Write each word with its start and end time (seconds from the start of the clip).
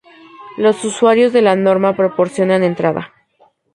Los 0.57 0.83
usuarios 0.83 1.31
de 1.31 1.43
la 1.43 1.55
norma 1.55 1.95
proporcionan 1.95 2.63
entrada. 2.63 3.13